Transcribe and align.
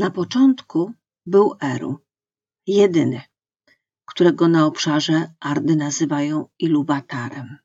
Na 0.00 0.10
początku 0.10 0.92
był 1.26 1.54
Eru, 1.60 1.98
jedyny, 2.66 3.20
którego 4.04 4.48
na 4.48 4.66
obszarze 4.66 5.34
Ardy 5.40 5.76
nazywają 5.76 6.48
Iluwatarem. 6.58 7.58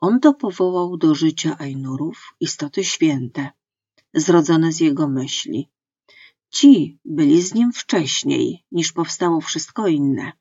On 0.00 0.20
to 0.20 0.34
powołał 0.34 0.96
do 0.96 1.14
życia 1.14 1.56
Ainurów 1.58 2.34
istoty 2.40 2.84
święte, 2.84 3.50
zrodzone 4.14 4.72
z 4.72 4.80
jego 4.80 5.08
myśli. 5.08 5.68
Ci 6.50 6.98
byli 7.04 7.42
z 7.42 7.54
nim 7.54 7.72
wcześniej, 7.72 8.64
niż 8.72 8.92
powstało 8.92 9.40
wszystko 9.40 9.88
inne. 9.88 10.32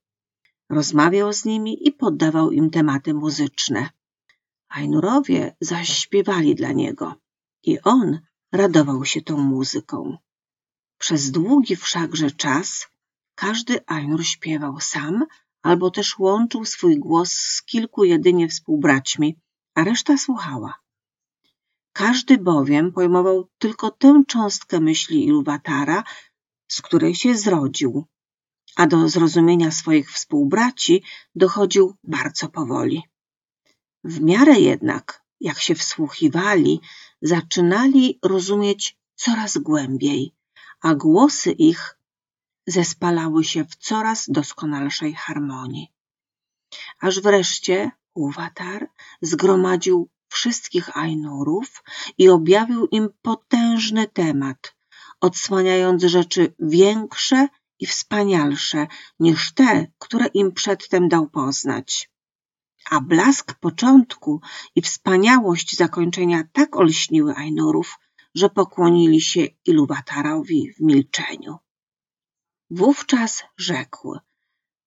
Rozmawiał 0.70 1.34
z 1.34 1.46
nimi 1.46 1.88
i 1.88 1.92
poddawał 1.92 2.52
im 2.52 2.70
tematy 2.70 3.14
muzyczne. 3.14 3.90
Ainurowie 4.70 5.56
zaś 5.60 5.90
śpiewali 5.90 6.56
dla 6.56 6.72
niego 6.72 7.16
i 7.64 7.80
on 7.82 8.20
radował 8.52 9.06
się 9.06 9.22
tą 9.22 9.38
muzyką. 9.38 10.18
Przez 11.02 11.32
długi 11.32 11.76
wszakże 11.76 12.32
czas 12.32 12.88
każdy 13.36 13.80
Ainur 13.88 14.26
śpiewał 14.26 14.80
sam 14.80 15.26
albo 15.62 15.92
też 15.92 16.20
łączył 16.20 16.66
swój 16.66 17.00
głos 17.00 17.32
z 17.34 17.64
kilku 17.64 18.04
jedynie 18.04 18.48
współbraćmi, 18.48 19.38
a 19.76 19.84
reszta 19.84 20.18
słuchała. 20.18 20.80
Każdy 21.94 22.38
bowiem 22.38 22.92
pojmował 22.92 23.50
tylko 23.58 23.92
tę 23.92 24.24
cząstkę 24.28 24.80
myśli 24.80 25.26
Iluwatara, 25.26 26.04
z 26.68 26.82
której 26.82 27.16
się 27.16 27.36
zrodził, 27.38 28.06
a 28.76 28.88
do 28.88 29.10
zrozumienia 29.10 29.72
swoich 29.72 30.12
współbraci 30.12 31.04
dochodził 31.36 31.96
bardzo 32.04 32.50
powoli. 32.50 33.04
W 34.04 34.22
miarę 34.22 34.60
jednak, 34.60 35.24
jak 35.40 35.60
się 35.60 35.76
wsłuchiwali, 35.76 36.82
zaczynali 37.22 38.20
rozumieć 38.24 38.98
coraz 39.16 39.58
głębiej, 39.58 40.36
a 40.82 40.96
głosy 40.96 41.52
ich 41.52 41.98
zespalały 42.68 43.44
się 43.44 43.66
w 43.66 43.76
coraz 43.76 44.30
doskonalszej 44.30 45.14
harmonii. 45.14 45.92
Aż 47.00 47.20
wreszcie 47.20 47.92
Uwatar 48.14 48.88
zgromadził 49.22 50.10
wszystkich 50.28 50.98
Ainurów 50.98 51.84
i 52.18 52.30
objawił 52.30 52.88
im 52.88 53.10
potężny 53.22 54.08
temat, 54.08 54.76
odsłaniając 55.22 56.04
rzeczy 56.04 56.54
większe 56.60 57.48
i 57.80 57.86
wspanialsze 57.86 58.88
niż 59.20 59.54
te, 59.54 59.88
które 60.00 60.26
im 60.26 60.52
przedtem 60.52 61.10
dał 61.10 61.30
poznać. 61.30 62.10
A 62.90 63.02
blask 63.02 63.54
początku 63.54 64.42
i 64.76 64.82
wspaniałość 64.82 65.78
zakończenia 65.78 66.44
tak 66.54 66.76
olśniły 66.76 67.36
Ainurów, 67.36 67.98
że 68.36 68.50
pokłonili 68.50 69.22
się 69.22 69.48
Iluwatarowi 69.66 70.74
w 70.74 70.80
milczeniu. 70.82 71.58
Wówczas 72.70 73.44
rzekł: 73.58 74.18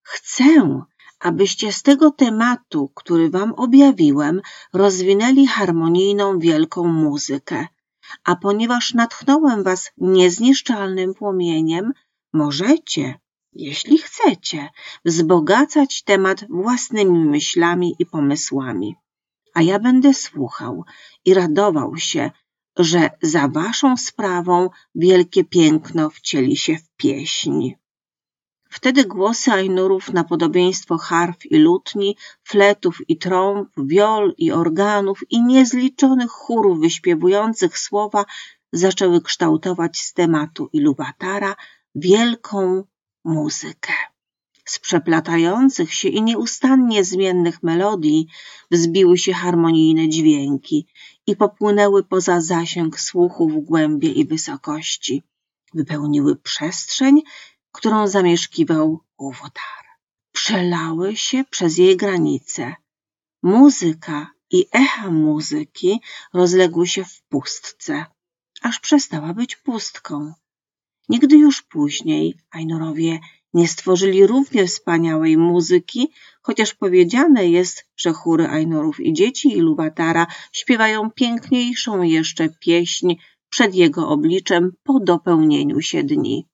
Chcę, 0.02 0.80
abyście 1.20 1.72
z 1.72 1.82
tego 1.82 2.10
tematu, 2.10 2.92
który 2.94 3.30
wam 3.30 3.52
objawiłem, 3.52 4.40
rozwinęli 4.72 5.46
harmonijną 5.46 6.38
wielką 6.38 6.84
muzykę. 6.84 7.66
A 8.24 8.36
ponieważ 8.36 8.94
natchnąłem 8.94 9.62
was 9.62 9.92
niezniszczalnym 9.98 11.14
płomieniem, 11.14 11.92
możecie, 12.32 13.20
jeśli 13.52 13.98
chcecie, 13.98 14.68
wzbogacać 15.04 16.02
temat 16.02 16.44
własnymi 16.50 17.18
myślami 17.18 17.94
i 17.98 18.06
pomysłami. 18.06 18.96
A 19.54 19.62
ja 19.62 19.78
będę 19.78 20.14
słuchał 20.14 20.84
i 21.24 21.34
radował 21.34 21.96
się, 21.96 22.30
że 22.78 23.10
za 23.22 23.48
waszą 23.48 23.96
sprawą 23.96 24.70
wielkie 24.94 25.44
piękno 25.44 26.10
wcieli 26.10 26.56
się 26.56 26.76
w 26.76 26.88
pieśń. 26.96 27.70
Wtedy 28.70 29.04
głosy 29.04 29.52
Ainurów 29.52 30.12
na 30.12 30.24
podobieństwo 30.24 30.98
harf 30.98 31.46
i 31.46 31.56
lutni, 31.56 32.16
fletów 32.44 32.98
i 33.08 33.18
trąb, 33.18 33.68
wiol 33.76 34.34
i 34.38 34.52
organów 34.52 35.20
i 35.30 35.42
niezliczonych 35.42 36.30
chórów 36.30 36.80
wyśpiewujących 36.80 37.78
słowa 37.78 38.24
zaczęły 38.72 39.20
kształtować 39.20 40.00
z 40.00 40.12
tematu 40.12 40.68
Iluwatara 40.72 41.56
wielką 41.94 42.84
muzykę. 43.24 43.92
Z 44.64 44.78
przeplatających 44.78 45.94
się 45.94 46.08
i 46.08 46.22
nieustannie 46.22 47.04
zmiennych 47.04 47.62
melodii 47.62 48.26
wzbiły 48.70 49.18
się 49.18 49.32
harmonijne 49.32 50.08
dźwięki 50.08 50.86
i 51.26 51.36
popłynęły 51.36 52.04
poza 52.04 52.40
zasięg 52.40 53.00
słuchu 53.00 53.48
w 53.48 53.60
głębie 53.60 54.08
i 54.08 54.26
wysokości. 54.26 55.22
Wypełniły 55.74 56.36
przestrzeń 56.36 57.22
którą 57.74 58.08
zamieszkiwał 58.08 59.00
Uwotar. 59.16 59.84
Przelały 60.32 61.16
się 61.16 61.44
przez 61.50 61.78
jej 61.78 61.96
granice. 61.96 62.74
Muzyka 63.42 64.30
i 64.50 64.66
echa 64.72 65.10
muzyki 65.10 66.00
rozległy 66.32 66.86
się 66.86 67.04
w 67.04 67.22
pustce, 67.22 68.06
aż 68.62 68.80
przestała 68.80 69.34
być 69.34 69.56
pustką. 69.56 70.34
Nigdy 71.08 71.36
już 71.36 71.62
później 71.62 72.34
Ainurowie 72.50 73.20
nie 73.54 73.68
stworzyli 73.68 74.26
równie 74.26 74.66
wspaniałej 74.66 75.36
muzyki, 75.36 76.12
chociaż 76.42 76.74
powiedziane 76.74 77.48
jest, 77.48 77.86
że 77.96 78.12
chóry 78.12 78.46
Ainurów 78.46 79.00
i 79.00 79.12
dzieci 79.12 79.56
Iluwatara 79.56 80.26
śpiewają 80.52 81.10
piękniejszą 81.10 82.02
jeszcze 82.02 82.48
pieśń 82.48 83.14
przed 83.48 83.74
jego 83.74 84.08
obliczem 84.08 84.72
po 84.84 85.00
dopełnieniu 85.00 85.80
się 85.80 86.04
dni. 86.04 86.46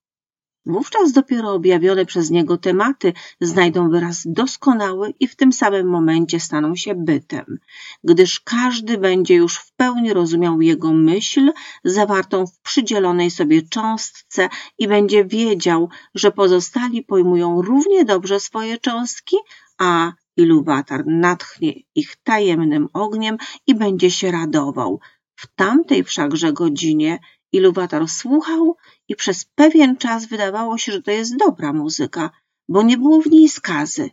Wówczas 0.67 1.13
dopiero 1.13 1.53
objawione 1.53 2.07
przez 2.07 2.31
niego 2.31 2.59
tematy 2.59 3.13
znajdą 3.41 3.91
wyraz 3.91 4.23
doskonały 4.27 5.15
i 5.21 5.29
w 5.29 5.37
tym 5.37 5.53
samym 5.53 5.89
momencie 5.89 6.41
staną 6.41 6.77
się 6.77 6.95
bytem, 6.95 7.59
gdyż 8.05 8.41
każdy 8.41 8.99
będzie 8.99 9.35
już 9.35 9.57
w 9.57 9.73
pełni 9.73 10.13
rozumiał 10.13 10.61
jego 10.61 10.93
myśl 10.93 11.53
zawartą 11.85 12.47
w 12.47 12.61
przydzielonej 12.61 13.31
sobie 13.31 13.63
cząstce 13.63 14.49
i 14.79 14.89
będzie 14.89 15.25
wiedział, 15.25 15.89
że 16.15 16.33
pozostali 16.33 17.03
pojmują 17.03 17.63
równie 17.63 18.05
dobrze 18.05 18.41
swoje 18.41 18.79
cząstki, 18.79 19.37
a 19.79 20.13
Iluwatar 20.37 21.07
natchnie 21.07 21.73
ich 21.95 22.17
tajemnym 22.17 22.89
ogniem 22.93 23.37
i 23.67 23.75
będzie 23.75 24.11
się 24.11 24.31
radował. 24.31 25.01
W 25.35 25.47
tamtej 25.55 26.05
wszakże 26.05 26.53
godzinie 26.53 27.19
Iluwatar 27.53 28.09
słuchał 28.09 28.77
i 29.09 29.17
przez 29.17 29.45
pewien 29.45 29.97
czas 29.97 30.27
wydawało 30.27 30.79
się, 30.79 30.93
że 30.93 31.03
to 31.03 31.11
jest 31.11 31.37
dobra 31.37 31.73
muzyka, 31.73 32.31
bo 32.69 32.83
nie 32.83 32.99
było 32.99 33.23
w 33.23 33.27
niej 33.27 33.49
skazy. 33.49 34.11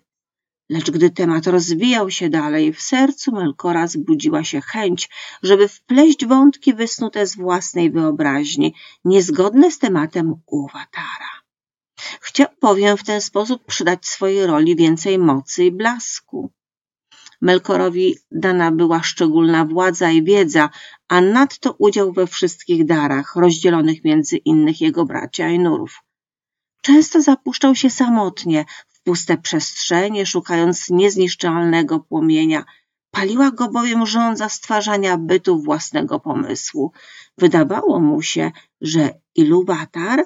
Lecz 0.70 0.92
gdy 0.92 1.10
temat 1.10 1.48
rozwijał 1.48 2.12
się 2.12 2.30
dalej, 2.30 2.74
w 2.74 2.82
sercu 2.82 3.32
Melkora 3.32 3.88
zbudziła 3.88 4.44
się 4.44 4.62
chęć, 4.62 5.10
żeby 5.44 5.68
wpleść 5.68 6.26
wątki 6.26 6.74
wysnute 6.74 7.28
z 7.28 7.36
własnej 7.36 7.92
wyobraźni, 7.92 8.76
niezgodne 9.06 9.72
z 9.72 9.80
tematem 9.80 10.36
Uwatara. 10.46 11.32
Chciał 12.22 12.48
bowiem 12.62 12.98
w 12.98 13.04
ten 13.04 13.22
sposób 13.22 13.66
przydać 13.66 14.06
swojej 14.06 14.46
roli 14.46 14.76
więcej 14.76 15.20
mocy 15.20 15.66
i 15.66 15.72
blasku. 15.72 16.52
Melkorowi 17.42 18.16
dana 18.32 18.72
była 18.72 19.04
szczególna 19.04 19.66
władza 19.66 20.12
i 20.12 20.24
wiedza, 20.24 20.70
a 21.08 21.22
nadto 21.22 21.76
udział 21.80 22.14
we 22.14 22.28
wszystkich 22.28 22.86
darach 22.86 23.36
rozdzielonych 23.36 24.04
między 24.04 24.38
innych 24.38 24.82
jego 24.82 25.06
bracia 25.06 25.46
Ainurów. 25.46 26.04
Często 26.82 27.22
zapuszczał 27.22 27.76
się 27.76 27.90
samotnie 27.90 28.66
w 28.88 29.04
puste 29.04 29.38
przestrzenie, 29.38 30.26
szukając 30.26 30.90
niezniszczalnego 30.90 32.00
płomienia. 32.00 32.66
Paliła 33.12 33.52
go 33.52 33.68
bowiem 33.68 34.06
żądza 34.06 34.50
stwarzania 34.50 35.18
bytu 35.18 35.62
własnego 35.62 36.20
pomysłu. 36.20 36.92
Wydawało 37.38 38.00
mu 38.00 38.22
się, 38.22 38.52
że 38.82 39.10
Iluwatar 39.36 40.26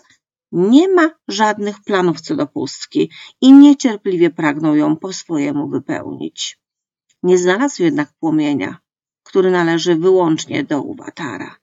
nie 0.51 0.89
ma 0.89 1.09
żadnych 1.28 1.84
planów 1.84 2.22
co 2.22 2.35
do 2.35 2.47
pustki 2.47 3.11
i 3.41 3.53
niecierpliwie 3.53 4.29
pragnął 4.29 4.75
ją 4.75 4.96
po 4.96 5.13
swojemu 5.13 5.69
wypełnić. 5.69 6.60
Nie 7.23 7.38
znalazł 7.38 7.84
jednak 7.84 8.14
płomienia, 8.20 8.79
który 9.23 9.52
należy 9.52 9.96
wyłącznie 9.96 10.64
do 10.64 10.82
Uwatara. 10.82 11.56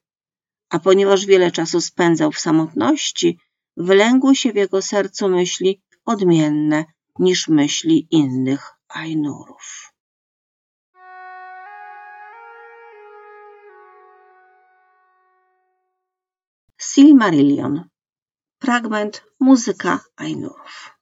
A 0.70 0.78
ponieważ 0.78 1.26
wiele 1.26 1.50
czasu 1.50 1.80
spędzał 1.80 2.32
w 2.32 2.40
samotności, 2.40 3.38
wylęgły 3.76 4.36
się 4.36 4.52
w 4.52 4.56
jego 4.56 4.82
sercu 4.82 5.28
myśli 5.28 5.82
odmienne 6.04 6.84
niż 7.18 7.48
myśli 7.48 8.08
innych 8.10 8.74
Ainurów. 8.88 9.92
Silmarillion 16.80 17.88
Fragment 18.60 19.24
Muzyka 19.40 20.00
Ainurów 20.16 20.97